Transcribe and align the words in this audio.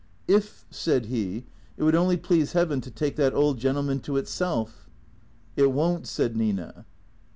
"If," 0.27 0.65
said 0.71 1.05
he," 1.05 1.45
it 1.77 1.83
would 1.83 1.93
only 1.93 2.17
please 2.17 2.53
Heaven 2.53 2.81
to 2.81 2.89
take 2.89 3.17
that 3.17 3.35
old 3.35 3.59
gentleman 3.59 3.99
to 3.99 4.17
itself."" 4.17 4.89
It 5.55 5.71
won't," 5.71 6.07
said 6.07 6.35
Nina. 6.35 6.87